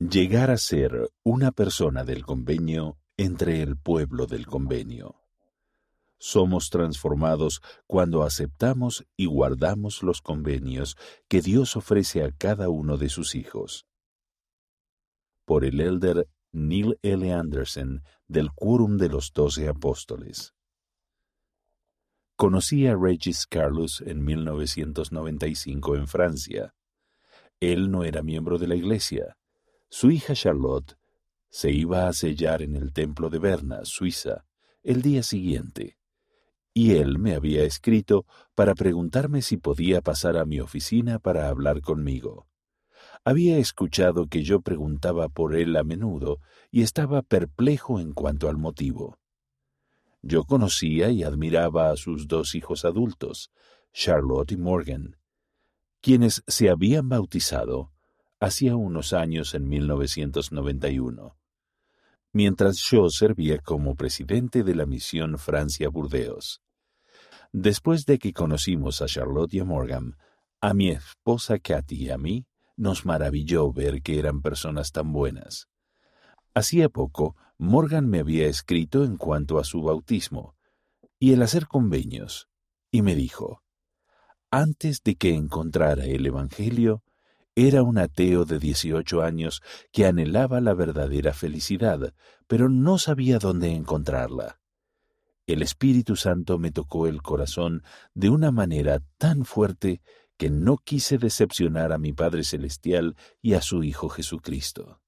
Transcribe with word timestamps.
Llegar 0.00 0.50
a 0.50 0.56
ser 0.56 1.10
una 1.22 1.52
persona 1.52 2.04
del 2.04 2.24
convenio 2.24 2.96
entre 3.18 3.60
el 3.60 3.76
pueblo 3.76 4.24
del 4.24 4.46
convenio. 4.46 5.20
Somos 6.18 6.70
transformados 6.70 7.60
cuando 7.86 8.22
aceptamos 8.22 9.04
y 9.14 9.26
guardamos 9.26 10.02
los 10.02 10.22
convenios 10.22 10.96
que 11.28 11.42
Dios 11.42 11.76
ofrece 11.76 12.24
a 12.24 12.32
cada 12.32 12.70
uno 12.70 12.96
de 12.96 13.10
sus 13.10 13.34
hijos. 13.34 13.84
Por 15.44 15.66
el 15.66 15.78
elder 15.82 16.30
Neil 16.50 16.98
L. 17.02 17.30
Anderson 17.30 18.02
del 18.26 18.52
Quórum 18.52 18.96
de 18.96 19.10
los 19.10 19.34
Doce 19.34 19.68
Apóstoles. 19.68 20.54
Conocí 22.36 22.86
a 22.86 22.96
Regis 22.96 23.46
Carlos 23.46 24.02
en 24.06 24.24
1995 24.24 25.96
en 25.96 26.08
Francia. 26.08 26.74
Él 27.60 27.90
no 27.90 28.04
era 28.04 28.22
miembro 28.22 28.56
de 28.56 28.66
la 28.66 28.76
iglesia. 28.76 29.36
Su 29.92 30.12
hija 30.12 30.34
Charlotte 30.34 30.96
se 31.48 31.72
iba 31.72 32.06
a 32.06 32.12
sellar 32.12 32.62
en 32.62 32.76
el 32.76 32.92
templo 32.92 33.28
de 33.28 33.40
Berna, 33.40 33.84
Suiza, 33.84 34.44
el 34.84 35.02
día 35.02 35.24
siguiente. 35.24 35.98
Y 36.72 36.92
él 36.92 37.18
me 37.18 37.34
había 37.34 37.64
escrito 37.64 38.24
para 38.54 38.76
preguntarme 38.76 39.42
si 39.42 39.56
podía 39.56 40.00
pasar 40.00 40.36
a 40.36 40.44
mi 40.44 40.60
oficina 40.60 41.18
para 41.18 41.48
hablar 41.48 41.80
conmigo. 41.80 42.46
Había 43.24 43.58
escuchado 43.58 44.28
que 44.28 44.44
yo 44.44 44.60
preguntaba 44.60 45.28
por 45.28 45.56
él 45.56 45.76
a 45.76 45.82
menudo 45.82 46.38
y 46.70 46.82
estaba 46.82 47.22
perplejo 47.22 47.98
en 47.98 48.12
cuanto 48.12 48.48
al 48.48 48.58
motivo. 48.58 49.18
Yo 50.22 50.44
conocía 50.44 51.10
y 51.10 51.24
admiraba 51.24 51.90
a 51.90 51.96
sus 51.96 52.28
dos 52.28 52.54
hijos 52.54 52.84
adultos, 52.84 53.50
Charlotte 53.92 54.52
y 54.52 54.56
Morgan, 54.56 55.16
quienes 56.00 56.44
se 56.46 56.70
habían 56.70 57.08
bautizado 57.08 57.90
hacía 58.40 58.74
unos 58.74 59.12
años 59.12 59.54
en 59.54 59.68
1991, 59.68 61.36
mientras 62.32 62.78
yo 62.78 63.10
servía 63.10 63.58
como 63.58 63.94
presidente 63.94 64.64
de 64.64 64.74
la 64.74 64.86
misión 64.86 65.38
Francia-Burdeos. 65.38 66.62
Después 67.52 68.06
de 68.06 68.18
que 68.18 68.32
conocimos 68.32 69.02
a 69.02 69.06
Charlotte 69.06 69.54
y 69.54 69.60
a 69.60 69.64
Morgan, 69.64 70.16
a 70.60 70.72
mi 70.72 70.88
esposa 70.88 71.58
Kathy 71.58 72.06
y 72.06 72.10
a 72.10 72.18
mí, 72.18 72.46
nos 72.76 73.04
maravilló 73.04 73.70
ver 73.72 74.02
que 74.02 74.18
eran 74.18 74.40
personas 74.40 74.90
tan 74.90 75.12
buenas. 75.12 75.68
Hacía 76.54 76.88
poco, 76.88 77.36
Morgan 77.58 78.08
me 78.08 78.20
había 78.20 78.46
escrito 78.46 79.04
en 79.04 79.18
cuanto 79.18 79.58
a 79.58 79.64
su 79.64 79.82
bautismo 79.82 80.56
y 81.18 81.34
el 81.34 81.42
hacer 81.42 81.66
convenios, 81.66 82.48
y 82.90 83.02
me 83.02 83.14
dijo, 83.14 83.62
antes 84.50 85.02
de 85.02 85.16
que 85.16 85.34
encontrara 85.34 86.06
el 86.06 86.24
Evangelio, 86.24 87.02
era 87.66 87.82
un 87.82 87.98
ateo 87.98 88.44
de 88.44 88.58
dieciocho 88.58 89.22
años 89.22 89.62
que 89.92 90.06
anhelaba 90.06 90.60
la 90.60 90.74
verdadera 90.74 91.32
felicidad, 91.32 92.14
pero 92.46 92.68
no 92.68 92.98
sabía 92.98 93.38
dónde 93.38 93.72
encontrarla. 93.72 94.60
El 95.46 95.62
Espíritu 95.62 96.16
Santo 96.16 96.58
me 96.58 96.70
tocó 96.70 97.06
el 97.06 97.22
corazón 97.22 97.82
de 98.14 98.30
una 98.30 98.50
manera 98.52 99.02
tan 99.18 99.44
fuerte 99.44 100.00
que 100.36 100.48
no 100.48 100.78
quise 100.78 101.18
decepcionar 101.18 101.92
a 101.92 101.98
mi 101.98 102.12
Padre 102.12 102.44
Celestial 102.44 103.16
y 103.42 103.54
a 103.54 103.62
su 103.62 103.82
Hijo 103.82 104.08
Jesucristo. 104.08 105.00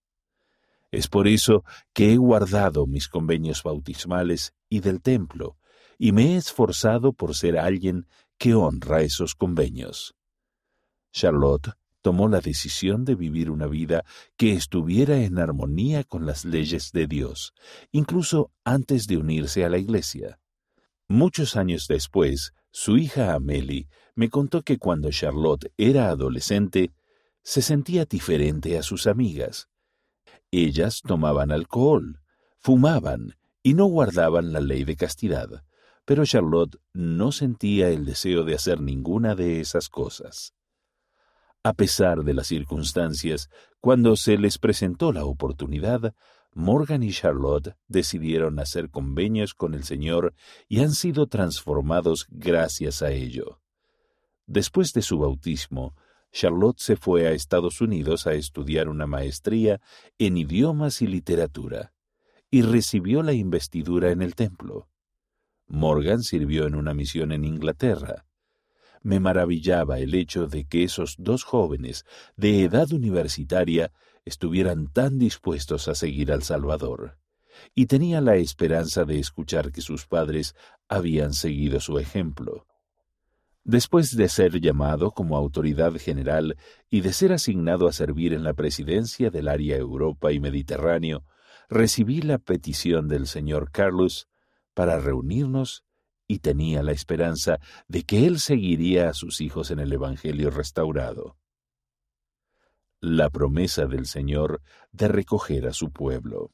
Es 0.90 1.08
por 1.08 1.26
eso 1.26 1.64
que 1.94 2.12
he 2.12 2.16
guardado 2.16 2.86
mis 2.86 3.08
convenios 3.08 3.62
bautismales 3.62 4.52
y 4.68 4.80
del 4.80 5.00
templo, 5.00 5.56
y 5.96 6.12
me 6.12 6.34
he 6.34 6.36
esforzado 6.36 7.12
por 7.12 7.34
ser 7.34 7.58
alguien 7.58 8.06
que 8.36 8.54
honra 8.54 9.02
esos 9.02 9.34
convenios. 9.34 10.14
Charlotte 11.12 11.76
tomó 12.02 12.28
la 12.28 12.40
decisión 12.40 13.04
de 13.04 13.14
vivir 13.14 13.50
una 13.50 13.66
vida 13.66 14.04
que 14.36 14.52
estuviera 14.52 15.18
en 15.22 15.38
armonía 15.38 16.04
con 16.04 16.26
las 16.26 16.44
leyes 16.44 16.92
de 16.92 17.06
Dios, 17.06 17.54
incluso 17.92 18.50
antes 18.64 19.06
de 19.06 19.16
unirse 19.16 19.64
a 19.64 19.70
la 19.70 19.78
Iglesia. 19.78 20.38
Muchos 21.08 21.56
años 21.56 21.86
después, 21.88 22.52
su 22.70 22.96
hija 22.96 23.34
Amelie 23.34 23.88
me 24.14 24.28
contó 24.28 24.62
que 24.62 24.78
cuando 24.78 25.10
Charlotte 25.10 25.72
era 25.76 26.08
adolescente, 26.08 26.90
se 27.42 27.62
sentía 27.62 28.04
diferente 28.04 28.78
a 28.78 28.82
sus 28.82 29.06
amigas. 29.06 29.68
Ellas 30.50 31.00
tomaban 31.06 31.50
alcohol, 31.50 32.20
fumaban 32.58 33.36
y 33.62 33.74
no 33.74 33.86
guardaban 33.86 34.52
la 34.52 34.60
ley 34.60 34.84
de 34.84 34.96
castidad, 34.96 35.64
pero 36.04 36.24
Charlotte 36.24 36.76
no 36.92 37.32
sentía 37.32 37.88
el 37.88 38.04
deseo 38.04 38.44
de 38.44 38.54
hacer 38.54 38.80
ninguna 38.80 39.34
de 39.34 39.60
esas 39.60 39.88
cosas. 39.88 40.54
A 41.64 41.74
pesar 41.74 42.24
de 42.24 42.34
las 42.34 42.48
circunstancias, 42.48 43.48
cuando 43.80 44.16
se 44.16 44.36
les 44.36 44.58
presentó 44.58 45.12
la 45.12 45.24
oportunidad, 45.24 46.14
Morgan 46.54 47.04
y 47.04 47.12
Charlotte 47.12 47.76
decidieron 47.86 48.58
hacer 48.58 48.90
convenios 48.90 49.54
con 49.54 49.74
el 49.74 49.84
Señor 49.84 50.34
y 50.68 50.80
han 50.80 50.92
sido 50.92 51.28
transformados 51.28 52.26
gracias 52.30 53.00
a 53.02 53.12
ello. 53.12 53.60
Después 54.46 54.92
de 54.92 55.02
su 55.02 55.20
bautismo, 55.20 55.94
Charlotte 56.32 56.80
se 56.80 56.96
fue 56.96 57.28
a 57.28 57.32
Estados 57.32 57.80
Unidos 57.80 58.26
a 58.26 58.32
estudiar 58.32 58.88
una 58.88 59.06
maestría 59.06 59.80
en 60.18 60.36
idiomas 60.36 61.00
y 61.00 61.06
literatura, 61.06 61.92
y 62.50 62.62
recibió 62.62 63.22
la 63.22 63.34
investidura 63.34 64.10
en 64.10 64.20
el 64.20 64.34
templo. 64.34 64.88
Morgan 65.68 66.22
sirvió 66.22 66.66
en 66.66 66.74
una 66.74 66.92
misión 66.92 67.32
en 67.32 67.44
Inglaterra. 67.44 68.26
Me 69.02 69.20
maravillaba 69.20 69.98
el 69.98 70.14
hecho 70.14 70.46
de 70.46 70.64
que 70.64 70.84
esos 70.84 71.16
dos 71.18 71.44
jóvenes 71.44 72.04
de 72.36 72.62
edad 72.62 72.92
universitaria 72.92 73.92
estuvieran 74.24 74.86
tan 74.92 75.18
dispuestos 75.18 75.88
a 75.88 75.94
seguir 75.94 76.30
al 76.30 76.42
Salvador, 76.42 77.18
y 77.74 77.86
tenía 77.86 78.20
la 78.20 78.36
esperanza 78.36 79.04
de 79.04 79.18
escuchar 79.18 79.72
que 79.72 79.80
sus 79.80 80.06
padres 80.06 80.54
habían 80.88 81.32
seguido 81.32 81.80
su 81.80 81.98
ejemplo. 81.98 82.66
Después 83.64 84.16
de 84.16 84.28
ser 84.28 84.60
llamado 84.60 85.12
como 85.12 85.36
autoridad 85.36 85.92
general 85.94 86.56
y 86.90 87.00
de 87.00 87.12
ser 87.12 87.32
asignado 87.32 87.86
a 87.86 87.92
servir 87.92 88.32
en 88.32 88.42
la 88.42 88.54
presidencia 88.54 89.30
del 89.30 89.48
área 89.48 89.76
Europa 89.76 90.32
y 90.32 90.40
Mediterráneo, 90.40 91.24
recibí 91.68 92.22
la 92.22 92.38
petición 92.38 93.08
del 93.08 93.26
señor 93.26 93.70
Carlos 93.70 94.28
para 94.74 94.98
reunirnos 94.98 95.84
y 96.32 96.38
tenía 96.38 96.82
la 96.82 96.92
esperanza 96.92 97.60
de 97.88 98.04
que 98.04 98.26
él 98.26 98.40
seguiría 98.40 99.10
a 99.10 99.12
sus 99.12 99.42
hijos 99.42 99.70
en 99.70 99.80
el 99.80 99.92
Evangelio 99.92 100.48
restaurado. 100.50 101.36
La 103.00 103.28
promesa 103.28 103.84
del 103.84 104.06
Señor 104.06 104.62
de 104.92 105.08
recoger 105.08 105.66
a 105.66 105.74
su 105.74 105.90
pueblo. 105.90 106.50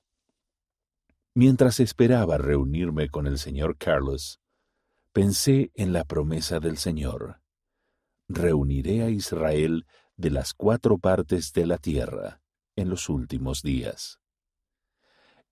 Mientras 1.32 1.78
esperaba 1.78 2.38
reunirme 2.38 3.08
con 3.08 3.28
el 3.28 3.38
señor 3.38 3.78
Carlos, 3.78 4.40
pensé 5.12 5.70
en 5.74 5.92
la 5.92 6.02
promesa 6.02 6.58
del 6.58 6.76
Señor. 6.76 7.40
Reuniré 8.26 9.04
a 9.04 9.10
Israel 9.10 9.86
de 10.16 10.30
las 10.30 10.54
cuatro 10.54 10.98
partes 10.98 11.52
de 11.52 11.66
la 11.66 11.78
tierra 11.78 12.42
en 12.74 12.90
los 12.90 13.08
últimos 13.08 13.62
días. 13.62 14.18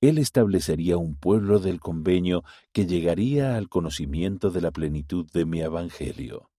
Él 0.01 0.19
establecería 0.19 0.99
un 0.99 1.17
pueblo 1.17 1.59
del 1.59 1.81
convenio 1.81 2.45
que 2.73 2.87
llegaría 2.87 3.57
al 3.57 3.69
conocimiento 3.69 4.51
de 4.51 4.61
la 4.61 4.71
plenitud 4.71 5.27
de 5.33 5.47
mi 5.47 5.63
evangelio. 5.63 6.51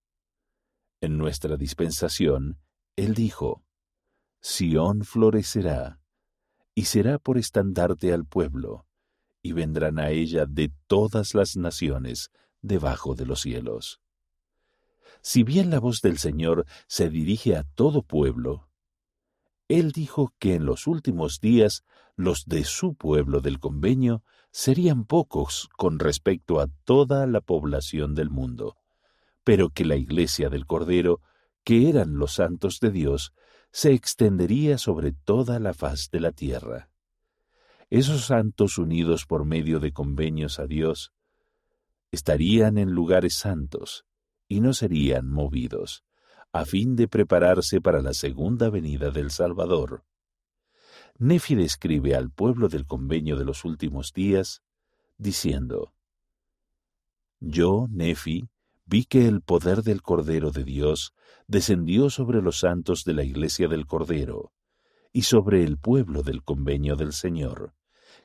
En 1.02 1.18
nuestra 1.18 1.58
dispensación, 1.58 2.58
Él 2.96 3.14
dijo, 3.14 3.64
Sión 4.42 5.04
florecerá, 5.04 6.00
y 6.74 6.86
será 6.86 7.20
por 7.20 7.38
estandarte 7.38 8.12
al 8.14 8.26
pueblo, 8.26 8.88
y 9.44 9.52
vendrán 9.52 10.00
a 10.00 10.10
ella 10.10 10.46
de 10.48 10.72
todas 10.88 11.36
las 11.36 11.56
naciones, 11.56 12.32
debajo 12.62 13.14
de 13.14 13.26
los 13.26 13.42
cielos. 13.42 14.02
Si 15.22 15.44
bien 15.44 15.70
la 15.70 15.80
voz 15.80 16.02
del 16.02 16.18
Señor 16.18 16.66
se 16.88 17.10
dirige 17.10 17.56
a 17.56 17.64
todo 17.64 18.02
pueblo, 18.02 18.70
Él 19.68 19.92
dijo 19.92 20.34
que 20.40 20.56
en 20.56 20.66
los 20.66 20.88
últimos 20.88 21.40
días 21.40 21.84
los 22.18 22.46
de 22.46 22.64
su 22.64 22.96
pueblo 22.96 23.42
del 23.42 23.60
convenio 23.60 24.24
serían 24.52 25.06
pocos 25.06 25.70
con 25.78 26.00
respecto 26.00 26.60
a 26.60 26.68
toda 26.84 27.28
la 27.28 27.42
población 27.42 28.16
del 28.16 28.32
mundo, 28.32 28.76
pero 29.44 29.70
que 29.70 29.86
la 29.86 29.96
iglesia 29.96 30.50
del 30.50 30.66
Cordero, 30.66 31.22
que 31.64 31.90
eran 31.90 32.18
los 32.18 32.34
santos 32.34 32.80
de 32.80 32.90
Dios, 32.92 33.34
se 33.72 33.94
extendería 33.94 34.80
sobre 34.80 35.12
toda 35.12 35.60
la 35.60 35.76
faz 35.76 36.10
de 36.12 36.20
la 36.20 36.32
tierra. 36.32 36.90
Esos 37.92 38.26
santos 38.26 38.80
unidos 38.80 39.26
por 39.26 39.46
medio 39.46 39.80
de 39.80 39.94
convenios 39.94 40.60
a 40.60 40.66
Dios 40.66 41.14
estarían 42.12 42.80
en 42.80 42.92
lugares 42.92 43.36
santos 43.36 44.06
y 44.48 44.60
no 44.60 44.74
serían 44.74 45.30
movidos, 45.30 46.04
a 46.52 46.66
fin 46.66 46.96
de 46.96 47.08
prepararse 47.08 47.80
para 47.80 48.02
la 48.02 48.14
segunda 48.14 48.72
venida 48.72 49.12
del 49.12 49.30
Salvador. 49.30 50.04
Nefi 51.20 51.56
describe 51.56 52.16
al 52.16 52.30
pueblo 52.30 52.70
del 52.70 52.86
convenio 52.86 53.38
de 53.38 53.46
los 53.46 53.66
últimos 53.66 54.14
días, 54.14 54.62
diciendo, 55.18 55.94
Yo, 57.40 57.88
Nefi, 57.90 58.50
vi 58.86 59.06
que 59.06 59.28
el 59.28 59.42
poder 59.42 59.82
del 59.82 60.04
Cordero 60.04 60.52
de 60.52 60.64
Dios 60.64 61.14
descendió 61.48 62.12
sobre 62.12 62.42
los 62.44 62.60
santos 62.60 63.04
de 63.04 63.14
la 63.16 63.24
iglesia 63.24 63.68
del 63.68 63.88
Cordero, 63.88 64.52
y 65.12 65.24
sobre 65.24 65.64
el 65.64 65.78
pueblo 65.78 66.22
del 66.22 66.44
convenio 66.44 66.96
del 66.96 67.14
Señor, 67.14 67.74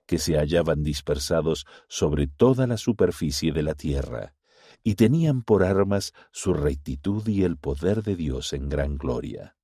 que 0.05 0.19
se 0.19 0.37
hallaban 0.37 0.83
dispersados 0.83 1.65
sobre 1.89 2.27
toda 2.27 2.67
la 2.67 2.77
superficie 2.77 3.53
de 3.53 3.63
la 3.63 3.75
tierra, 3.75 4.35
y 4.83 4.97
tenían 4.97 5.43
por 5.43 5.65
armas 5.65 6.13
su 6.31 6.53
rectitud 6.53 7.27
y 7.27 7.45
el 7.45 7.57
poder 7.57 8.03
de 8.03 8.17
Dios 8.17 8.53
en 8.53 8.69
gran 8.69 8.99
gloria. 8.99 9.57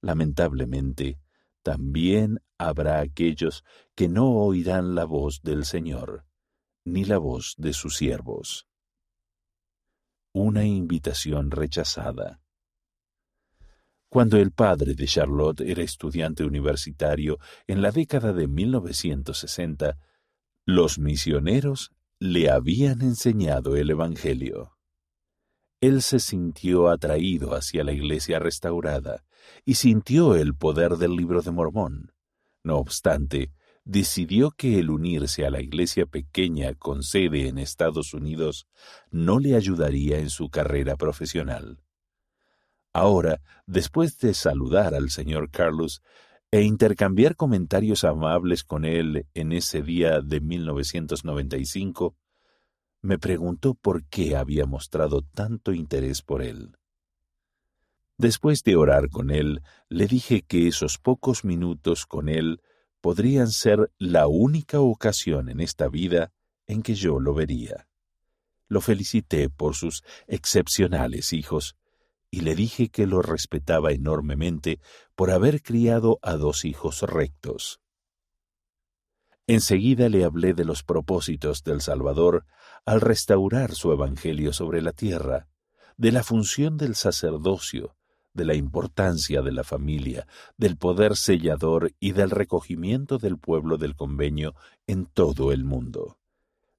Lamentablemente, 0.00 1.21
también 1.62 2.40
habrá 2.58 3.00
aquellos 3.00 3.64
que 3.94 4.08
no 4.08 4.30
oirán 4.32 4.94
la 4.94 5.04
voz 5.04 5.42
del 5.42 5.64
Señor, 5.64 6.24
ni 6.84 7.04
la 7.04 7.18
voz 7.18 7.54
de 7.58 7.72
sus 7.72 7.96
siervos. 7.96 8.66
Una 10.32 10.64
invitación 10.64 11.50
rechazada. 11.50 12.40
Cuando 14.08 14.36
el 14.36 14.52
padre 14.52 14.94
de 14.94 15.06
Charlotte 15.06 15.62
era 15.62 15.82
estudiante 15.82 16.44
universitario 16.44 17.38
en 17.66 17.80
la 17.80 17.90
década 17.90 18.32
de 18.32 18.46
1960, 18.46 19.98
los 20.66 20.98
misioneros 20.98 21.92
le 22.18 22.50
habían 22.50 23.02
enseñado 23.02 23.74
el 23.76 23.90
Evangelio. 23.90 24.76
Él 25.82 26.00
se 26.00 26.20
sintió 26.20 26.88
atraído 26.90 27.56
hacia 27.56 27.82
la 27.82 27.90
iglesia 27.90 28.38
restaurada 28.38 29.24
y 29.64 29.74
sintió 29.74 30.36
el 30.36 30.54
poder 30.54 30.92
del 30.92 31.16
libro 31.16 31.42
de 31.42 31.50
Mormón. 31.50 32.12
No 32.62 32.76
obstante, 32.76 33.50
decidió 33.84 34.52
que 34.52 34.78
el 34.78 34.90
unirse 34.90 35.44
a 35.44 35.50
la 35.50 35.60
iglesia 35.60 36.06
pequeña 36.06 36.74
con 36.74 37.02
sede 37.02 37.48
en 37.48 37.58
Estados 37.58 38.14
Unidos 38.14 38.68
no 39.10 39.40
le 39.40 39.56
ayudaría 39.56 40.20
en 40.20 40.30
su 40.30 40.50
carrera 40.50 40.94
profesional. 40.94 41.82
Ahora, 42.92 43.40
después 43.66 44.18
de 44.18 44.34
saludar 44.34 44.94
al 44.94 45.10
señor 45.10 45.50
Carlos 45.50 46.00
e 46.52 46.62
intercambiar 46.62 47.34
comentarios 47.34 48.04
amables 48.04 48.62
con 48.62 48.84
él 48.84 49.26
en 49.34 49.50
ese 49.50 49.82
día 49.82 50.20
de 50.20 50.40
1995, 50.40 52.14
me 53.02 53.18
preguntó 53.18 53.74
por 53.74 54.04
qué 54.04 54.36
había 54.36 54.64
mostrado 54.64 55.22
tanto 55.22 55.72
interés 55.72 56.22
por 56.22 56.42
él. 56.42 56.76
Después 58.16 58.62
de 58.62 58.76
orar 58.76 59.10
con 59.10 59.30
él, 59.30 59.62
le 59.88 60.06
dije 60.06 60.42
que 60.42 60.68
esos 60.68 60.98
pocos 60.98 61.44
minutos 61.44 62.06
con 62.06 62.28
él 62.28 62.62
podrían 63.00 63.50
ser 63.50 63.90
la 63.98 64.28
única 64.28 64.80
ocasión 64.80 65.48
en 65.48 65.60
esta 65.60 65.88
vida 65.88 66.32
en 66.68 66.82
que 66.82 66.94
yo 66.94 67.18
lo 67.18 67.34
vería. 67.34 67.88
Lo 68.68 68.80
felicité 68.80 69.50
por 69.50 69.74
sus 69.74 70.04
excepcionales 70.28 71.32
hijos 71.32 71.76
y 72.30 72.40
le 72.40 72.54
dije 72.54 72.88
que 72.88 73.06
lo 73.06 73.20
respetaba 73.20 73.92
enormemente 73.92 74.80
por 75.16 75.32
haber 75.32 75.60
criado 75.60 76.18
a 76.22 76.34
dos 76.34 76.64
hijos 76.64 77.02
rectos. 77.02 77.81
Enseguida 79.46 80.08
le 80.08 80.24
hablé 80.24 80.54
de 80.54 80.64
los 80.64 80.84
propósitos 80.84 81.64
del 81.64 81.80
Salvador 81.80 82.46
al 82.86 83.00
restaurar 83.00 83.74
su 83.74 83.92
Evangelio 83.92 84.52
sobre 84.52 84.82
la 84.82 84.92
tierra, 84.92 85.48
de 85.96 86.12
la 86.12 86.22
función 86.22 86.76
del 86.76 86.94
sacerdocio, 86.94 87.96
de 88.34 88.44
la 88.44 88.54
importancia 88.54 89.42
de 89.42 89.52
la 89.52 89.64
familia, 89.64 90.26
del 90.56 90.76
poder 90.76 91.16
sellador 91.16 91.92
y 91.98 92.12
del 92.12 92.30
recogimiento 92.30 93.18
del 93.18 93.36
pueblo 93.36 93.78
del 93.78 93.94
convenio 93.96 94.54
en 94.86 95.06
todo 95.06 95.52
el 95.52 95.64
mundo. 95.64 96.18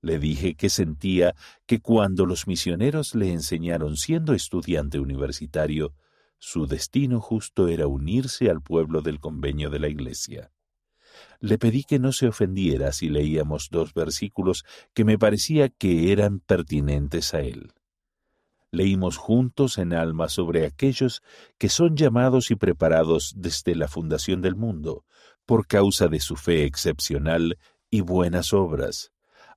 Le 0.02 0.18
dije 0.18 0.56
que 0.56 0.70
sentía 0.70 1.36
que 1.66 1.80
cuando 1.80 2.26
los 2.26 2.48
misioneros 2.48 3.14
le 3.14 3.32
enseñaron 3.32 3.98
siendo 3.98 4.34
estudiante 4.34 5.00
universitario, 5.00 5.94
su 6.40 6.66
destino 6.66 7.22
justo 7.22 7.68
era 7.68 7.88
unirse 7.88 8.50
al 8.50 8.62
pueblo 8.62 9.02
del 9.02 9.20
convenio 9.20 9.70
de 9.70 9.80
la 9.80 9.88
Iglesia. 9.88 10.53
Le 11.44 11.58
pedí 11.58 11.84
que 11.84 12.00
no 12.00 12.14
se 12.14 12.30
ofendiera 12.30 12.94
si 12.94 13.10
leíamos 13.10 13.68
dos 13.70 13.94
versículos 13.94 14.64
que 14.94 15.04
me 15.04 15.20
parecía 15.20 15.68
que 15.68 16.14
eran 16.14 16.40
pertinentes 16.40 17.34
a 17.34 17.42
él. 17.42 17.74
Leímos 18.72 19.18
juntos 19.18 19.78
en 19.78 19.92
alma 19.92 20.30
sobre 20.30 20.66
aquellos 20.66 21.22
que 21.58 21.68
son 21.68 21.98
llamados 21.98 22.50
y 22.50 22.56
preparados 22.56 23.34
desde 23.36 23.76
la 23.76 23.90
fundación 23.90 24.42
del 24.42 24.56
mundo, 24.56 25.04
por 25.46 25.68
causa 25.68 26.08
de 26.08 26.22
su 26.22 26.38
fe 26.38 26.64
excepcional 26.64 27.58
y 27.90 28.00
buenas 28.00 28.54
obras, 28.54 29.12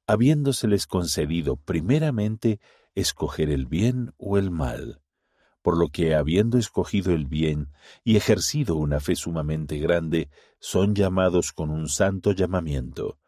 habiéndoseles 0.09 0.89
concedido 0.89 1.55
primeramente 1.55 2.59
escoger 2.97 3.49
el 3.49 3.67
bien 3.67 4.13
o 4.17 4.39
el 4.39 4.51
mal, 4.51 5.03
por 5.67 5.79
lo 5.79 5.89
que 5.89 6.15
habiendo 6.15 6.59
escogido 6.59 7.13
el 7.13 7.27
bien 7.27 7.73
y 8.05 8.17
ejercido 8.17 8.77
una 8.77 9.01
fe 9.01 9.17
sumamente 9.17 9.79
grande, 9.79 10.31
son 10.61 10.95
llamados 10.95 11.53
con 11.53 11.71
un 11.71 11.89
santo 11.89 12.31
llamamiento, 12.31 13.19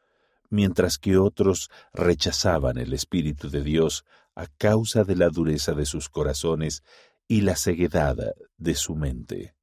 mientras 0.49 0.99
que 0.99 1.19
otros 1.19 1.69
rechazaban 1.93 2.79
el 2.79 2.93
Espíritu 2.93 3.51
de 3.51 3.65
Dios 3.65 4.05
a 4.37 4.47
causa 4.47 5.03
de 5.03 5.17
la 5.17 5.31
dureza 5.31 5.73
de 5.73 5.85
sus 5.85 6.09
corazones 6.09 6.85
y 7.27 7.41
la 7.41 7.57
ceguedad 7.57 8.17
de 8.57 8.75
su 8.77 8.95
mente, 8.95 9.57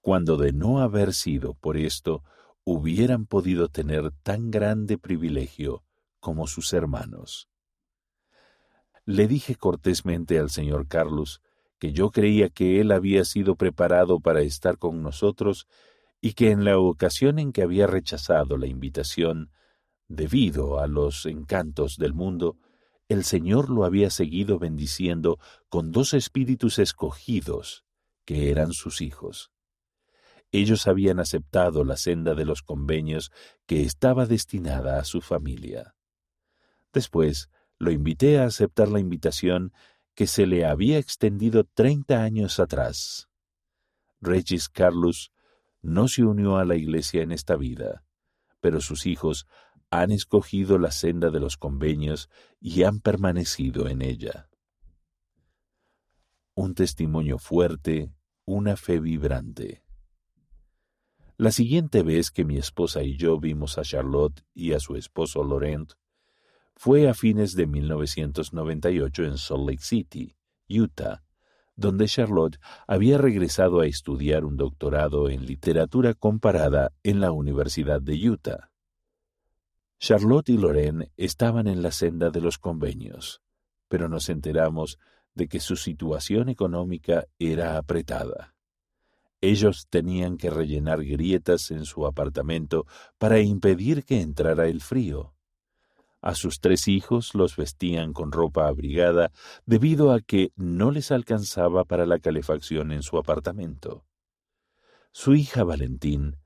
cuando 0.00 0.36
de 0.36 0.52
no 0.52 0.80
haber 0.80 1.14
sido 1.14 1.54
por 1.54 1.76
esto 1.76 2.24
hubieran 2.64 3.26
podido 3.26 3.68
tener 3.68 4.10
tan 4.24 4.50
grande 4.50 4.98
privilegio 4.98 5.84
como 6.18 6.48
sus 6.48 6.72
hermanos. 6.72 7.48
Le 9.04 9.28
dije 9.28 9.54
cortésmente 9.54 10.40
al 10.40 10.50
señor 10.50 10.88
Carlos 10.88 11.40
que 11.78 11.92
yo 11.92 12.10
creía 12.10 12.48
que 12.48 12.80
él 12.80 12.92
había 12.92 13.24
sido 13.24 13.56
preparado 13.56 14.20
para 14.20 14.40
estar 14.40 14.78
con 14.78 15.02
nosotros 15.02 15.66
y 16.20 16.32
que 16.32 16.50
en 16.50 16.64
la 16.64 16.78
ocasión 16.78 17.38
en 17.38 17.52
que 17.52 17.62
había 17.62 17.86
rechazado 17.86 18.56
la 18.56 18.66
invitación, 18.66 19.50
debido 20.08 20.80
a 20.80 20.86
los 20.86 21.26
encantos 21.26 21.96
del 21.98 22.14
mundo, 22.14 22.56
el 23.08 23.24
Señor 23.24 23.70
lo 23.70 23.84
había 23.84 24.10
seguido 24.10 24.58
bendiciendo 24.58 25.38
con 25.68 25.92
dos 25.92 26.14
espíritus 26.14 26.78
escogidos, 26.78 27.84
que 28.24 28.50
eran 28.50 28.72
sus 28.72 29.00
hijos. 29.00 29.52
Ellos 30.50 30.86
habían 30.86 31.20
aceptado 31.20 31.84
la 31.84 31.96
senda 31.96 32.34
de 32.34 32.44
los 32.44 32.62
convenios 32.62 33.30
que 33.66 33.82
estaba 33.82 34.26
destinada 34.26 34.98
a 34.98 35.04
su 35.04 35.20
familia. 35.20 35.94
Después 36.92 37.50
lo 37.78 37.90
invité 37.90 38.38
a 38.38 38.44
aceptar 38.44 38.88
la 38.88 39.00
invitación 39.00 39.72
que 40.16 40.26
se 40.26 40.46
le 40.46 40.64
había 40.64 40.98
extendido 40.98 41.64
treinta 41.64 42.22
años 42.22 42.58
atrás. 42.58 43.28
Regis 44.20 44.70
Carlos 44.70 45.30
no 45.82 46.08
se 46.08 46.24
unió 46.24 46.56
a 46.56 46.64
la 46.64 46.74
iglesia 46.74 47.22
en 47.22 47.32
esta 47.32 47.54
vida, 47.54 48.02
pero 48.60 48.80
sus 48.80 49.04
hijos 49.04 49.46
han 49.90 50.10
escogido 50.10 50.78
la 50.78 50.90
senda 50.90 51.30
de 51.30 51.38
los 51.38 51.58
convenios 51.58 52.30
y 52.58 52.84
han 52.84 53.00
permanecido 53.00 53.88
en 53.88 54.00
ella. 54.00 54.48
Un 56.54 56.74
testimonio 56.74 57.38
fuerte, 57.38 58.10
una 58.46 58.76
fe 58.76 59.00
vibrante. 59.00 59.84
La 61.36 61.52
siguiente 61.52 62.02
vez 62.02 62.30
que 62.30 62.46
mi 62.46 62.56
esposa 62.56 63.02
y 63.02 63.18
yo 63.18 63.38
vimos 63.38 63.76
a 63.76 63.82
Charlotte 63.82 64.42
y 64.54 64.72
a 64.72 64.80
su 64.80 64.96
esposo 64.96 65.44
Laurent 65.44 65.92
fue 66.76 67.08
a 67.08 67.14
fines 67.14 67.56
de 67.56 67.66
1998 67.66 69.24
en 69.24 69.38
Salt 69.38 69.68
Lake 69.68 69.82
City, 69.82 70.36
Utah, 70.68 71.22
donde 71.74 72.06
Charlotte 72.06 72.58
había 72.86 73.18
regresado 73.18 73.80
a 73.80 73.86
estudiar 73.86 74.44
un 74.44 74.56
doctorado 74.56 75.30
en 75.30 75.46
literatura 75.46 76.14
comparada 76.14 76.92
en 77.02 77.20
la 77.20 77.32
Universidad 77.32 78.00
de 78.00 78.28
Utah. 78.28 78.70
Charlotte 79.98 80.50
y 80.50 80.58
Lorraine 80.58 81.10
estaban 81.16 81.66
en 81.66 81.82
la 81.82 81.90
senda 81.90 82.30
de 82.30 82.42
los 82.42 82.58
convenios, 82.58 83.40
pero 83.88 84.08
nos 84.08 84.28
enteramos 84.28 84.98
de 85.34 85.48
que 85.48 85.60
su 85.60 85.76
situación 85.76 86.50
económica 86.50 87.26
era 87.38 87.78
apretada. 87.78 88.54
Ellos 89.40 89.86
tenían 89.88 90.36
que 90.36 90.50
rellenar 90.50 91.04
grietas 91.04 91.70
en 91.70 91.84
su 91.84 92.06
apartamento 92.06 92.86
para 93.16 93.40
impedir 93.40 94.04
que 94.04 94.20
entrara 94.20 94.66
el 94.66 94.80
frío. 94.80 95.35
A 96.20 96.34
sus 96.34 96.60
tres 96.60 96.88
hijos 96.88 97.34
los 97.34 97.56
vestían 97.56 98.12
con 98.12 98.32
ropa 98.32 98.66
abrigada 98.66 99.30
debido 99.64 100.12
a 100.12 100.20
que 100.20 100.52
no 100.56 100.90
les 100.90 101.12
alcanzaba 101.12 101.84
para 101.84 102.06
la 102.06 102.18
calefacción 102.18 102.90
en 102.92 103.02
su 103.02 103.18
apartamento. 103.18 104.04
Su 105.12 105.34
hija 105.34 105.64
Valentín 105.64 106.36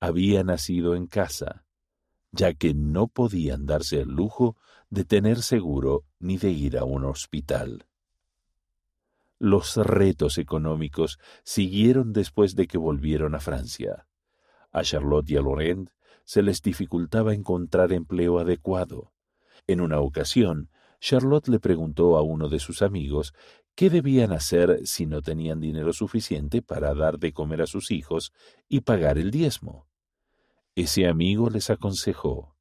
había 0.00 0.44
nacido 0.44 0.94
en 0.94 1.06
casa, 1.06 1.64
ya 2.30 2.54
que 2.54 2.74
no 2.74 3.08
podían 3.08 3.66
darse 3.66 4.00
el 4.00 4.10
lujo 4.10 4.56
de 4.90 5.04
tener 5.04 5.42
seguro 5.42 6.04
ni 6.18 6.38
de 6.38 6.50
ir 6.50 6.78
a 6.78 6.84
un 6.84 7.04
hospital. 7.04 7.86
Los 9.38 9.76
retos 9.76 10.38
económicos 10.38 11.18
siguieron 11.42 12.12
después 12.12 12.54
de 12.54 12.66
que 12.66 12.78
volvieron 12.78 13.34
a 13.34 13.40
Francia. 13.40 14.06
A 14.72 14.82
Charlotte 14.82 15.30
y 15.30 15.36
a 15.36 15.42
Laurent 15.42 15.90
se 16.26 16.42
les 16.42 16.60
dificultaba 16.60 17.32
encontrar 17.32 17.92
empleo 17.92 18.38
adecuado. 18.38 19.12
En 19.66 19.80
una 19.80 20.00
ocasión, 20.00 20.68
Charlotte 21.00 21.48
le 21.48 21.60
preguntó 21.60 22.18
a 22.18 22.22
uno 22.22 22.48
de 22.48 22.58
sus 22.58 22.82
amigos 22.82 23.32
¿Qué 23.76 23.90
debían 23.90 24.32
hacer 24.32 24.86
si 24.86 25.04
no 25.04 25.20
tenían 25.20 25.60
dinero 25.60 25.92
suficiente 25.92 26.62
para 26.62 26.94
dar 26.94 27.18
de 27.18 27.34
comer 27.34 27.60
a 27.60 27.66
sus 27.66 27.90
hijos 27.90 28.32
y 28.70 28.80
pagar 28.80 29.18
el 29.18 29.30
diezmo? 29.30 29.86
Ese 30.74 31.06
amigo 31.06 31.50
les 31.50 31.68
aconsejó, 31.68 32.56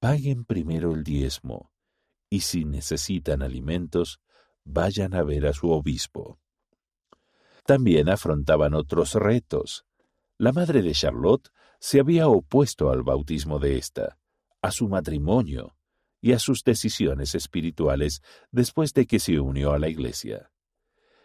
paguen 0.00 0.46
primero 0.46 0.94
el 0.94 1.04
diezmo, 1.04 1.70
y 2.30 2.40
si 2.40 2.64
necesitan 2.64 3.42
alimentos, 3.42 4.20
vayan 4.64 5.14
a 5.14 5.22
ver 5.22 5.46
a 5.46 5.52
su 5.52 5.70
obispo. 5.70 6.40
También 7.66 8.08
afrontaban 8.08 8.72
otros 8.72 9.14
retos. 9.14 9.84
La 10.38 10.52
madre 10.52 10.80
de 10.80 10.92
Charlotte 10.92 11.50
se 11.86 12.00
había 12.00 12.26
opuesto 12.26 12.90
al 12.90 13.04
bautismo 13.04 13.60
de 13.60 13.78
ésta, 13.78 14.18
a 14.60 14.72
su 14.72 14.88
matrimonio, 14.88 15.76
y 16.20 16.32
a 16.32 16.40
sus 16.40 16.64
decisiones 16.64 17.36
espirituales 17.36 18.22
después 18.50 18.92
de 18.92 19.06
que 19.06 19.20
se 19.20 19.38
unió 19.38 19.70
a 19.70 19.78
la 19.78 19.88
Iglesia. 19.88 20.50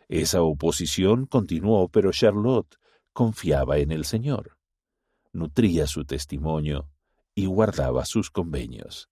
Esa 0.07 0.43
oposición 0.43 1.25
continuó, 1.25 1.89
pero 1.89 2.11
Charlotte 2.11 2.75
confiaba 3.11 3.79
en 3.79 3.91
el 3.91 4.05
Señor, 4.05 4.59
nutría 5.33 5.87
su 5.87 6.05
testimonio 6.05 6.91
y 7.33 7.47
guardaba 7.47 8.05
sus 8.05 8.29
convenios. 8.29 9.09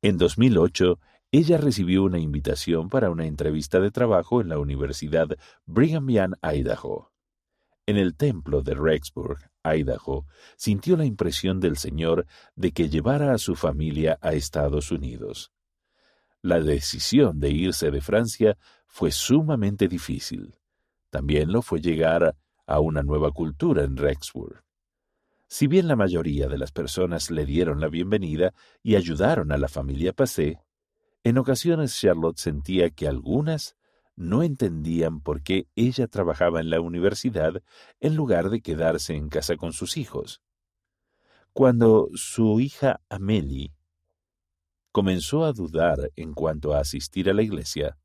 En 0.00 0.16
2008, 0.16 0.98
ella 1.30 1.58
recibió 1.58 2.04
una 2.04 2.20
invitación 2.20 2.88
para 2.88 3.10
una 3.10 3.26
entrevista 3.26 3.80
de 3.80 3.90
trabajo 3.90 4.40
en 4.40 4.48
la 4.48 4.58
Universidad 4.58 5.28
Brigham 5.66 6.08
Young, 6.08 6.36
Idaho. 6.40 7.12
En 7.88 7.96
el 7.96 8.16
templo 8.16 8.60
de 8.60 8.74
Rexburg, 8.74 9.38
Idaho, 9.64 10.26
sintió 10.58 10.94
la 10.98 11.06
impresión 11.06 11.58
del 11.58 11.78
Señor 11.78 12.26
de 12.54 12.72
que 12.72 12.90
llevara 12.90 13.32
a 13.32 13.38
su 13.38 13.54
familia 13.54 14.18
a 14.20 14.34
Estados 14.34 14.92
Unidos. 14.92 15.52
La 16.42 16.60
decisión 16.60 17.40
de 17.40 17.48
irse 17.48 17.90
de 17.90 18.02
Francia 18.02 18.58
fue 18.86 19.10
sumamente 19.10 19.88
difícil. 19.88 20.54
También 21.08 21.50
lo 21.50 21.62
fue 21.62 21.80
llegar 21.80 22.36
a 22.66 22.80
una 22.80 23.02
nueva 23.02 23.30
cultura 23.30 23.84
en 23.84 23.96
Rexburg. 23.96 24.62
Si 25.46 25.66
bien 25.66 25.88
la 25.88 25.96
mayoría 25.96 26.46
de 26.46 26.58
las 26.58 26.72
personas 26.72 27.30
le 27.30 27.46
dieron 27.46 27.80
la 27.80 27.88
bienvenida 27.88 28.52
y 28.82 28.96
ayudaron 28.96 29.50
a 29.50 29.56
la 29.56 29.68
familia 29.68 30.12
Passé, 30.12 30.60
en 31.24 31.38
ocasiones 31.38 31.98
Charlotte 31.98 32.36
sentía 32.36 32.90
que 32.90 33.08
algunas 33.08 33.77
no 34.18 34.42
entendían 34.42 35.20
por 35.20 35.42
qué 35.42 35.68
ella 35.76 36.08
trabajaba 36.08 36.60
en 36.60 36.70
la 36.70 36.80
universidad 36.80 37.62
en 38.00 38.16
lugar 38.16 38.50
de 38.50 38.60
quedarse 38.60 39.14
en 39.14 39.28
casa 39.28 39.56
con 39.56 39.72
sus 39.72 39.96
hijos. 39.96 40.42
Cuando 41.52 42.08
su 42.14 42.58
hija 42.58 43.00
Amélie 43.08 43.72
comenzó 44.90 45.44
a 45.44 45.52
dudar 45.52 46.10
en 46.16 46.34
cuanto 46.34 46.74
a 46.74 46.80
asistir 46.80 47.30
a 47.30 47.32
la 47.32 47.42
iglesia, 47.42 47.96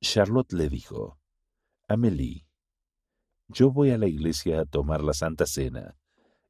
Charlotte 0.00 0.52
le 0.52 0.68
dijo, 0.68 1.20
Amélie, 1.86 2.44
yo 3.46 3.70
voy 3.70 3.90
a 3.90 3.98
la 3.98 4.08
iglesia 4.08 4.62
a 4.62 4.64
tomar 4.64 5.04
la 5.04 5.14
Santa 5.14 5.46
Cena 5.46 5.96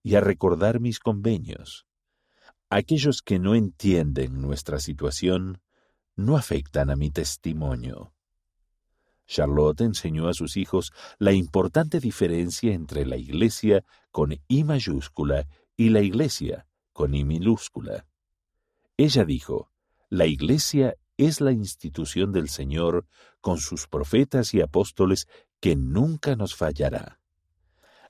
y 0.03 0.15
a 0.15 0.21
recordar 0.21 0.81
mis 0.81 0.99
convenios. 0.99 1.87
Aquellos 2.71 3.21
que 3.21 3.39
no 3.39 3.55
entienden 3.55 4.41
nuestra 4.41 4.81
situación 4.81 5.61
no 6.17 6.39
afectan 6.39 6.91
a 6.91 6.97
mi 6.97 7.11
testimonio. 7.11 8.15
Charlotte 9.33 9.81
enseñó 9.81 10.29
a 10.29 10.35
sus 10.35 10.59
hijos 10.59 10.93
la 11.19 11.33
importante 11.33 12.01
diferencia 12.01 12.75
entre 12.75 13.07
la 13.07 13.17
Iglesia 13.17 13.83
con 14.11 14.39
I 14.47 14.65
mayúscula 14.65 15.49
y 15.75 15.89
la 15.89 16.03
Iglesia 16.03 16.67
con 16.93 17.15
I 17.15 17.25
minúscula. 17.25 18.07
Ella 18.99 19.25
dijo, 19.25 19.71
la 20.11 20.27
Iglesia 20.27 20.97
es 21.17 21.41
la 21.41 21.53
institución 21.53 22.31
del 22.33 22.51
Señor 22.51 23.07
con 23.41 23.57
sus 23.57 23.89
profetas 23.89 24.53
y 24.53 24.61
apóstoles 24.61 25.27
que 25.61 25.77
nunca 25.77 26.37
nos 26.37 26.55
fallará. 26.55 27.19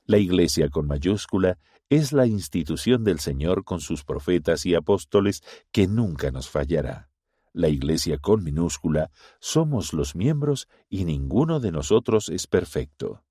La 0.04 0.18
Iglesia 0.18 0.70
con 0.70 0.88
mayúscula 0.88 1.56
es 1.88 2.12
la 2.12 2.26
institución 2.26 3.04
del 3.04 3.20
Señor 3.20 3.62
con 3.62 3.80
sus 3.80 4.02
profetas 4.02 4.66
y 4.66 4.74
apóstoles 4.74 5.44
que 5.70 5.86
nunca 5.86 6.32
nos 6.32 6.50
fallará 6.50 7.11
la 7.52 7.68
Iglesia 7.68 8.18
con 8.18 8.42
minúscula, 8.42 9.10
somos 9.40 9.92
los 9.92 10.14
miembros 10.14 10.68
y 10.88 11.04
ninguno 11.04 11.60
de 11.60 11.72
nosotros 11.72 12.28
es 12.28 12.46
perfecto. 12.46 13.22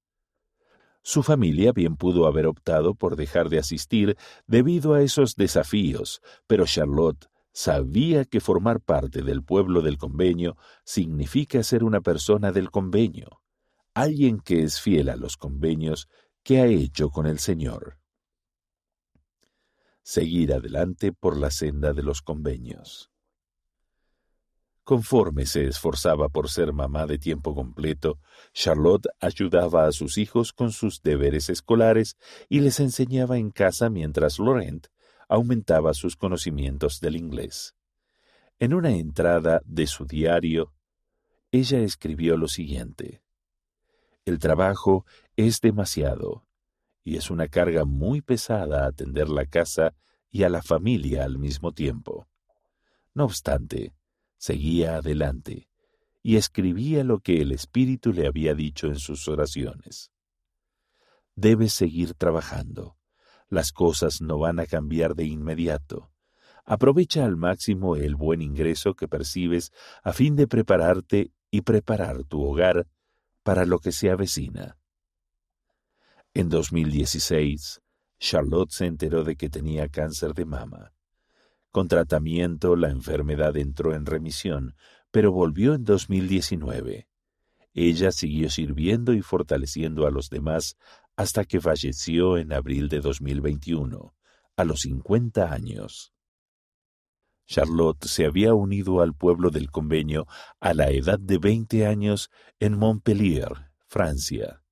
Su 1.04 1.24
familia 1.24 1.72
bien 1.72 1.98
pudo 1.98 2.28
haber 2.28 2.46
optado 2.46 2.94
por 2.94 3.16
dejar 3.16 3.50
de 3.50 3.58
asistir 3.58 4.18
debido 4.46 4.94
a 4.94 5.02
esos 5.02 5.36
desafíos, 5.36 6.22
pero 6.46 6.66
Charlotte 6.66 7.28
sabía 7.54 8.26
que 8.26 8.40
formar 8.40 8.80
parte 8.82 9.24
del 9.24 9.44
pueblo 9.44 9.82
del 9.82 9.98
convenio 9.98 10.58
significa 10.86 11.64
ser 11.64 11.84
una 11.84 12.02
persona 12.02 12.52
del 12.52 12.70
convenio, 12.70 13.42
alguien 13.94 14.40
que 14.40 14.64
es 14.64 14.80
fiel 14.80 15.10
a 15.10 15.16
los 15.16 15.38
convenios 15.38 16.08
que 16.44 16.60
ha 16.60 16.68
hecho 16.68 17.10
con 17.10 17.26
el 17.26 17.40
Señor. 17.40 17.98
Seguir 20.04 20.54
adelante 20.54 21.14
por 21.14 21.38
la 21.38 21.52
senda 21.52 21.94
de 21.94 22.04
los 22.04 22.22
convenios. 22.22 23.12
Conforme 24.92 25.46
se 25.46 25.68
esforzaba 25.68 26.28
por 26.28 26.50
ser 26.50 26.74
mamá 26.74 27.06
de 27.06 27.18
tiempo 27.18 27.56
completo, 27.56 28.20
Charlotte 28.52 29.08
ayudaba 29.22 29.86
a 29.86 29.94
sus 29.94 30.18
hijos 30.18 30.52
con 30.52 30.74
sus 30.74 31.02
deberes 31.02 31.50
escolares 31.50 32.18
y 32.50 32.60
les 32.60 32.82
enseñaba 32.82 33.38
en 33.38 33.52
casa 33.52 33.90
mientras 33.90 34.38
Laurent 34.38 34.88
aumentaba 35.30 35.94
sus 35.94 36.18
conocimientos 36.18 37.00
del 37.00 37.16
inglés. 37.16 37.74
En 38.60 38.74
una 38.74 38.92
entrada 38.92 39.62
de 39.64 39.88
su 39.88 40.06
diario, 40.06 40.74
ella 41.54 41.80
escribió 41.80 42.36
lo 42.36 42.50
siguiente. 42.50 43.24
El 44.26 44.40
trabajo 44.40 45.06
es 45.38 45.62
demasiado, 45.62 46.46
y 47.06 47.16
es 47.16 47.32
una 47.32 47.48
carga 47.48 47.86
muy 47.86 48.20
pesada 48.20 48.88
atender 48.88 49.30
la 49.30 49.46
casa 49.46 49.94
y 50.30 50.44
a 50.44 50.50
la 50.50 50.62
familia 50.62 51.24
al 51.24 51.38
mismo 51.38 51.72
tiempo. 51.72 52.28
No 53.14 53.24
obstante, 53.24 53.94
seguía 54.42 54.96
adelante 54.96 55.68
y 56.24 56.38
escribía 56.38 57.04
lo 57.04 57.20
que 57.20 57.42
el 57.44 57.52
Espíritu 57.52 58.12
le 58.12 58.26
había 58.26 58.56
dicho 58.56 58.88
en 58.88 58.98
sus 58.98 59.28
oraciones. 59.28 60.12
Debes 61.36 61.74
seguir 61.74 62.16
trabajando. 62.16 62.98
Las 63.50 63.72
cosas 63.72 64.20
no 64.20 64.40
van 64.40 64.60
a 64.60 64.66
cambiar 64.66 65.14
de 65.14 65.26
inmediato. 65.26 66.12
Aprovecha 66.66 67.24
al 67.24 67.38
máximo 67.38 67.96
el 67.96 68.16
buen 68.16 68.42
ingreso 68.42 68.96
que 68.96 69.08
percibes 69.08 69.72
a 70.02 70.12
fin 70.12 70.36
de 70.36 70.48
prepararte 70.48 71.32
y 71.52 71.62
preparar 71.62 72.24
tu 72.24 72.42
hogar 72.42 72.88
para 73.44 73.66
lo 73.66 73.78
que 73.78 73.92
se 73.92 74.10
avecina. 74.10 74.80
En 76.34 76.50
2016, 76.50 77.80
Charlotte 78.18 78.72
se 78.72 78.88
enteró 78.88 79.24
de 79.24 79.36
que 79.36 79.50
tenía 79.50 79.88
cáncer 79.88 80.34
de 80.34 80.46
mama. 80.46 80.94
Con 81.72 81.88
tratamiento 81.88 82.76
la 82.76 82.90
enfermedad 82.90 83.56
entró 83.56 83.96
en 83.96 84.06
remisión, 84.06 84.76
pero 85.10 85.32
volvió 85.32 85.74
en 85.74 85.86
2019. 85.86 87.08
Ella 87.74 88.12
siguió 88.12 88.50
sirviendo 88.50 89.14
y 89.14 89.22
fortaleciendo 89.22 90.06
a 90.06 90.12
los 90.12 90.30
demás 90.30 90.78
hasta 91.16 91.46
que 91.46 91.62
falleció 91.62 92.38
en 92.38 92.52
abril 92.52 92.90
de 92.90 93.00
2021, 93.00 94.14
a 94.58 94.64
los 94.66 94.82
50 94.82 95.54
años. 95.54 96.14
Charlotte 97.46 98.06
se 98.06 98.26
había 98.26 98.54
unido 98.54 99.02
al 99.02 99.14
pueblo 99.14 99.50
del 99.50 99.72
convenio 99.72 100.28
a 100.60 100.74
la 100.74 100.90
edad 100.90 101.20
de 101.20 101.38
20 101.38 101.86
años 101.86 102.30
en 102.60 102.78
Montpellier, 102.78 103.72
Francia. 103.88 104.64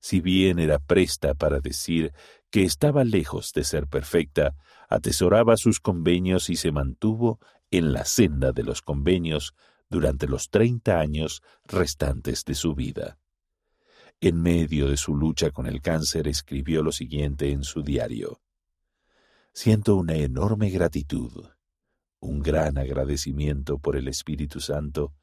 Si 0.00 0.20
bien 0.20 0.58
era 0.58 0.78
presta 0.78 1.34
para 1.34 1.60
decir 1.60 2.12
que 2.52 2.64
estaba 2.64 3.02
lejos 3.02 3.54
de 3.54 3.64
ser 3.64 3.86
perfecta, 3.86 4.54
atesoraba 4.90 5.56
sus 5.56 5.80
convenios 5.80 6.50
y 6.50 6.56
se 6.56 6.70
mantuvo 6.70 7.40
en 7.70 7.94
la 7.94 8.04
senda 8.04 8.52
de 8.52 8.62
los 8.62 8.82
convenios 8.82 9.54
durante 9.88 10.28
los 10.28 10.50
treinta 10.50 11.00
años 11.00 11.42
restantes 11.64 12.44
de 12.44 12.54
su 12.54 12.74
vida. 12.74 13.18
En 14.20 14.42
medio 14.42 14.88
de 14.88 14.98
su 14.98 15.16
lucha 15.16 15.50
con 15.50 15.66
el 15.66 15.80
cáncer 15.80 16.28
escribió 16.28 16.82
lo 16.82 16.92
siguiente 16.92 17.50
en 17.52 17.64
su 17.64 17.82
diario. 17.82 18.42
Siento 19.54 19.96
una 19.96 20.16
enorme 20.16 20.68
gratitud, 20.68 21.46
un 22.20 22.40
gran 22.40 22.76
agradecimiento 22.76 23.78
por 23.78 23.96
el 23.96 24.08
Espíritu 24.08 24.60
Santo 24.60 25.14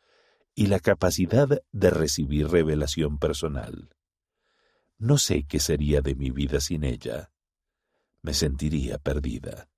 y 0.55 0.65
la 0.65 0.79
capacidad 0.79 1.61
de 1.71 1.89
recibir 1.91 2.47
revelación 2.47 3.19
personal. 3.19 3.91
No 4.99 5.17
sé 5.17 5.45
qué 5.47 5.59
sería 5.59 6.01
de 6.01 6.13
mi 6.13 6.29
vida 6.29 6.59
sin 6.59 6.83
ella 6.83 7.31
me 8.21 8.33
sentiría 8.33 8.97
perdida. 8.97 9.69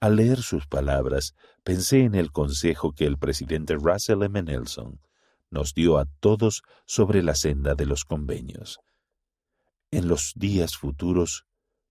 Al 0.00 0.16
leer 0.16 0.42
sus 0.42 0.66
palabras, 0.66 1.34
pensé 1.62 2.04
en 2.04 2.14
el 2.14 2.32
consejo 2.32 2.92
que 2.92 3.04
el 3.04 3.18
presidente 3.18 3.74
Russell 3.74 4.22
M. 4.22 4.42
Nelson 4.42 5.00
nos 5.50 5.74
dio 5.74 5.98
a 5.98 6.06
todos 6.20 6.62
sobre 6.86 7.22
la 7.22 7.34
senda 7.34 7.74
de 7.74 7.86
los 7.86 8.04
convenios. 8.04 8.80
En 9.90 10.08
los 10.08 10.32
días 10.36 10.76
futuros 10.76 11.44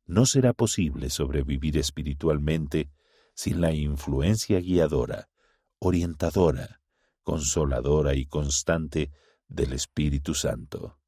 no 0.05 0.25
será 0.25 0.53
posible 0.53 1.09
sobrevivir 1.09 1.77
espiritualmente 1.77 2.89
sin 3.35 3.61
la 3.61 3.73
influencia 3.73 4.59
guiadora, 4.59 5.29
orientadora, 5.77 6.81
consoladora 7.21 8.15
y 8.15 8.25
constante 8.25 9.11
del 9.47 9.73
Espíritu 9.73 10.33
Santo. 10.33 10.98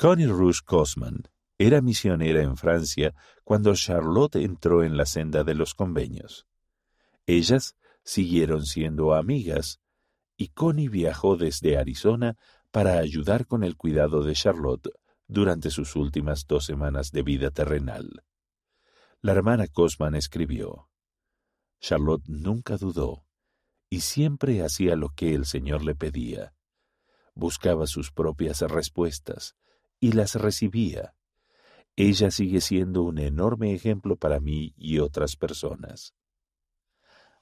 Connie 0.00 0.24
Rouge 0.24 0.62
Cosman 0.64 1.24
era 1.58 1.82
misionera 1.82 2.40
en 2.40 2.56
Francia 2.56 3.14
cuando 3.44 3.74
Charlotte 3.74 4.36
entró 4.36 4.82
en 4.82 4.96
la 4.96 5.04
senda 5.04 5.44
de 5.44 5.54
los 5.54 5.74
convenios. 5.74 6.46
Ellas 7.26 7.76
siguieron 8.02 8.64
siendo 8.64 9.12
amigas 9.12 9.78
y 10.38 10.48
Connie 10.48 10.88
viajó 10.88 11.36
desde 11.36 11.76
Arizona 11.76 12.38
para 12.70 12.94
ayudar 12.94 13.46
con 13.46 13.62
el 13.62 13.76
cuidado 13.76 14.22
de 14.22 14.32
Charlotte 14.32 14.88
durante 15.28 15.68
sus 15.68 15.94
últimas 15.96 16.46
dos 16.46 16.64
semanas 16.64 17.10
de 17.12 17.22
vida 17.22 17.50
terrenal. 17.50 18.24
La 19.20 19.32
hermana 19.32 19.66
Cosman 19.66 20.14
escribió, 20.14 20.88
Charlotte 21.78 22.24
nunca 22.26 22.78
dudó 22.78 23.26
y 23.90 24.00
siempre 24.00 24.62
hacía 24.62 24.96
lo 24.96 25.10
que 25.10 25.34
el 25.34 25.44
Señor 25.44 25.84
le 25.84 25.94
pedía. 25.94 26.54
Buscaba 27.34 27.86
sus 27.86 28.10
propias 28.10 28.62
respuestas 28.62 29.56
y 30.00 30.12
las 30.12 30.34
recibía. 30.34 31.14
Ella 31.94 32.30
sigue 32.30 32.60
siendo 32.60 33.02
un 33.02 33.18
enorme 33.18 33.74
ejemplo 33.74 34.16
para 34.16 34.40
mí 34.40 34.74
y 34.76 34.98
otras 34.98 35.36
personas. 35.36 36.14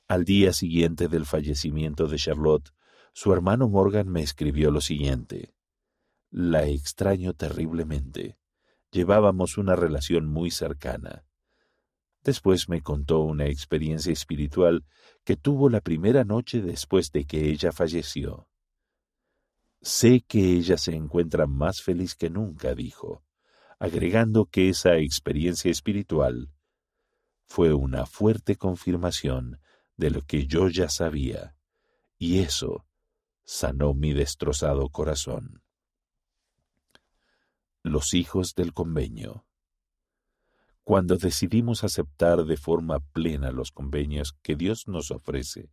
Al 0.09 0.25
día 0.25 0.53
siguiente 0.53 1.07
del 1.07 1.27
fallecimiento 1.27 2.09
de 2.09 2.17
Charlotte, 2.17 2.71
su 3.13 3.33
hermano 3.33 3.69
Morgan 3.69 4.09
me 4.09 4.23
escribió 4.23 4.71
lo 4.71 4.81
siguiente. 4.81 5.55
La 6.31 6.67
extraño 6.67 7.35
terriblemente. 7.35 8.39
Llevábamos 8.91 9.59
una 9.59 9.77
relación 9.77 10.27
muy 10.27 10.51
cercana. 10.51 11.25
Después 12.25 12.69
me 12.69 12.83
contó 12.83 13.21
una 13.21 13.47
experiencia 13.47 14.13
espiritual 14.13 14.85
que 15.25 15.37
tuvo 15.37 15.69
la 15.69 15.81
primera 15.81 16.25
noche 16.25 16.63
después 16.63 17.13
de 17.13 17.25
que 17.25 17.51
ella 17.51 17.71
falleció. 17.71 18.49
Sé 19.81 20.23
que 20.27 20.55
ella 20.55 20.77
se 20.77 20.95
encuentra 20.95 21.47
más 21.47 21.83
feliz 21.83 22.15
que 22.17 22.31
nunca, 22.31 22.75
dijo, 22.75 23.23
agregando 23.79 24.47
que 24.47 24.69
esa 24.69 24.97
experiencia 24.97 25.71
espiritual 25.71 26.51
fue 27.45 27.73
una 27.73 28.05
fuerte 28.05 28.57
confirmación 28.57 29.61
de 29.97 30.11
lo 30.11 30.23
que 30.23 30.47
yo 30.47 30.69
ya 30.69 30.89
sabía, 30.89 31.57
y 32.19 32.41
eso 32.41 32.87
sanó 33.45 33.95
mi 33.95 34.13
destrozado 34.13 34.91
corazón. 34.91 35.63
Los 37.83 38.13
hijos 38.15 38.55
del 38.55 38.75
convenio. 38.75 39.47
Cuando 40.83 41.17
decidimos 41.17 41.85
aceptar 41.85 42.45
de 42.45 42.57
forma 42.57 43.01
plena 43.01 43.53
los 43.53 43.73
convenios 43.73 44.33
que 44.43 44.57
Dios 44.57 44.89
nos 44.89 45.11
ofrece 45.11 45.71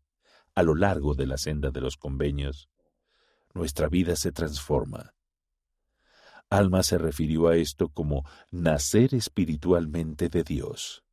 a 0.53 0.63
lo 0.63 0.75
largo 0.75 1.15
de 1.15 1.25
la 1.25 1.37
senda 1.37 1.71
de 1.71 1.81
los 1.81 1.97
convenios, 1.97 2.69
nuestra 3.55 3.87
vida 3.89 4.15
se 4.15 4.31
transforma. 4.31 5.15
Alma 6.51 6.83
se 6.83 6.99
refirió 6.99 7.47
a 7.47 7.55
esto 7.55 7.89
como 7.89 8.23
nacer 8.51 9.15
espiritualmente 9.15 10.29
de 10.29 10.43
Dios. 10.43 11.03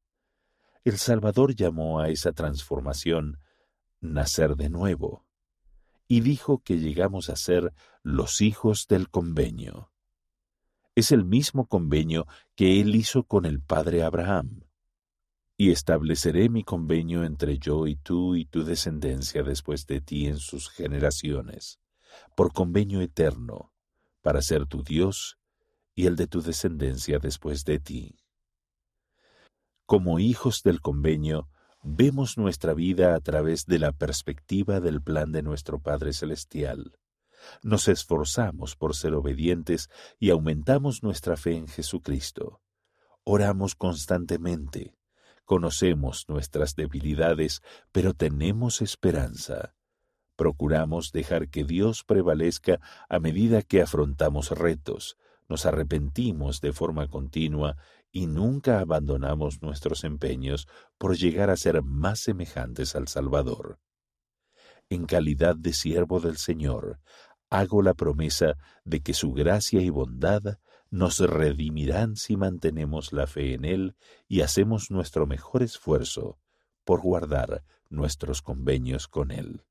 El 0.85 0.99
Salvador 0.99 1.55
llamó 1.55 2.01
a 2.01 2.11
esa 2.11 2.33
transformación 2.33 3.39
nacer 4.01 4.57
de 4.57 4.69
nuevo, 4.69 5.25
y 6.07 6.21
dijo 6.21 6.59
que 6.63 6.79
llegamos 6.79 7.31
a 7.31 7.37
ser 7.37 7.73
los 8.03 8.43
hijos 8.43 8.87
del 8.87 9.09
convenio 9.09 9.93
es 10.95 11.13
el 11.13 11.25
mismo 11.25 11.67
convenio 11.67 12.27
que 12.55 12.81
él 12.81 12.95
hizo 12.95 13.25
con 13.25 13.47
el 13.47 13.61
padre 13.61 14.03
Abraham. 14.03 14.65
Y 15.57 15.71
estableceré 15.71 16.49
mi 16.49 16.65
convenio 16.65 17.25
entre 17.25 17.59
yo 17.59 17.87
y 17.87 17.97
tú 17.97 18.37
y 18.37 18.45
tu 18.45 18.65
descendencia 18.65 19.43
después 19.43 19.87
de 19.87 20.01
ti 20.01 20.27
en 20.27 20.39
sus 20.39 20.71
generaciones, 20.71 21.79
por 22.35 22.53
convenio 22.53 23.01
eterno, 23.01 23.73
para 24.23 24.43
ser 24.43 24.67
tu 24.67 24.83
Dios 24.83 25.39
y 25.95 26.07
el 26.07 26.17
de 26.17 26.27
tu 26.27 26.43
descendencia 26.43 27.19
después 27.19 27.65
de 27.65 27.79
ti. 27.79 28.17
Como 29.87 30.19
hijos 30.19 30.63
del 30.63 30.81
convenio, 30.81 31.49
vemos 31.83 32.39
nuestra 32.39 32.75
vida 32.75 33.15
a 33.15 33.21
través 33.21 33.67
de 33.67 33.79
la 33.79 33.93
perspectiva 33.93 34.81
del 34.81 35.03
plan 35.03 35.33
de 35.33 35.43
nuestro 35.43 35.81
Padre 35.81 36.13
Celestial 36.13 36.99
nos 37.63 37.89
esforzamos 37.89 38.77
por 38.77 38.95
ser 38.95 39.15
obedientes 39.15 39.91
y 40.19 40.31
aumentamos 40.31 41.03
nuestra 41.03 41.37
fe 41.37 41.57
en 41.57 41.69
Jesucristo. 41.69 42.61
Oramos 43.25 43.75
constantemente, 43.75 44.97
conocemos 45.45 46.25
nuestras 46.29 46.75
debilidades, 46.75 47.63
pero 47.93 48.15
tenemos 48.15 48.83
esperanza. 48.83 49.75
Procuramos 50.43 51.13
dejar 51.13 51.49
que 51.51 51.63
Dios 51.63 52.03
prevalezca 52.03 52.81
a 53.09 53.21
medida 53.21 53.63
que 53.63 53.81
afrontamos 53.81 54.51
retos, 54.51 55.17
nos 55.49 55.67
arrepentimos 55.67 56.61
de 56.61 56.73
forma 56.73 57.07
continua 57.07 57.77
y 58.11 58.27
nunca 58.27 58.81
abandonamos 58.81 59.63
nuestros 59.63 60.03
empeños 60.03 60.67
por 60.99 61.17
llegar 61.17 61.49
a 61.49 61.57
ser 61.57 61.81
más 61.85 62.19
semejantes 62.19 62.97
al 62.97 63.07
Salvador. 63.07 63.79
En 64.91 65.07
calidad 65.07 65.55
de 65.55 65.73
siervo 65.73 66.19
del 66.19 66.39
Señor, 66.39 66.99
hago 67.49 67.81
la 67.81 67.95
promesa 67.95 68.57
de 68.85 68.99
que 68.99 69.15
su 69.15 69.35
gracia 69.35 69.81
y 69.81 69.91
bondad 69.91 70.59
nos 70.91 71.21
redimirán 71.21 72.17
si 72.17 72.37
mantenemos 72.37 73.13
la 73.13 73.29
fe 73.29 73.55
en 73.55 73.65
Él 73.65 73.95
y 74.27 74.41
hacemos 74.41 74.91
nuestro 74.91 75.25
mejor 75.25 75.63
esfuerzo 75.63 76.41
por 76.83 77.01
guardar 77.01 77.63
nuestros 77.91 78.43
convenios 78.43 79.07
con 79.07 79.31
Él. 79.31 79.63